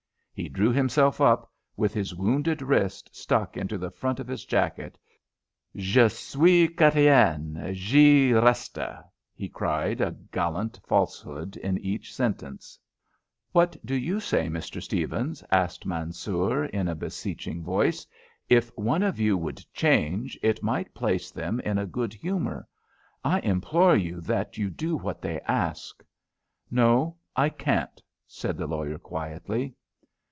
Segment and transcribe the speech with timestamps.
[0.33, 4.97] He drew himself up, with his wounded wrist stuck into the front of his jacket,
[5.75, 7.57] "Je suis Chrétien.
[7.75, 8.79] J'y reste,"
[9.35, 12.79] he cried, a gallant falsehood in each sentence.
[13.51, 14.81] "What do you say, Mr.
[14.81, 18.07] Stephens?" asked Mansoor, in a beseeching voice.
[18.49, 22.67] "If one of you would change, it might place them in a good humour.
[23.23, 26.03] I implore you that you do what they ask."
[26.71, 29.75] "No, I can't," said the lawyer, quietly.